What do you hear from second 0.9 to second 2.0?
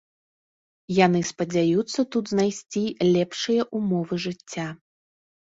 Яны спадзяюцца